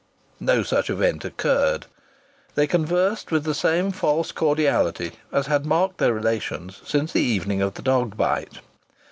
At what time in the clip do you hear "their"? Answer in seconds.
5.99-6.11